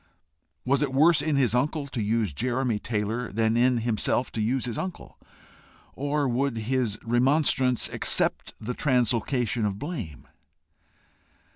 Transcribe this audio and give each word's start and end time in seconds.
Was 0.65 0.81
it 0.81 0.95
worse 0.95 1.21
in 1.21 1.35
his 1.35 1.53
uncle 1.53 1.85
to 1.85 2.01
use 2.01 2.33
Jeremy 2.33 2.79
Taylor 2.79 3.31
than 3.31 3.55
in 3.55 3.77
himself 3.81 4.31
to 4.31 4.41
use 4.41 4.65
his 4.65 4.75
uncle? 4.75 5.19
Or 5.93 6.27
would 6.27 6.57
his 6.57 6.97
remonstrants 7.03 7.87
accept 7.87 8.55
the 8.59 8.73
translocation 8.73 9.63
of 9.63 9.77
blame? 9.77 10.25